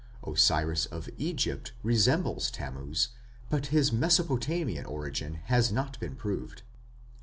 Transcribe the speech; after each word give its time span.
Osiris 0.25 0.87
of 0.87 1.07
Egypt 1.19 1.73
resembles 1.83 2.49
Tammuz, 2.49 3.09
but 3.51 3.67
his 3.67 3.91
Mesopotamian 3.93 4.83
origin 4.87 5.35
has 5.45 5.71
not 5.71 5.99
been 5.99 6.15
proved. 6.15 6.63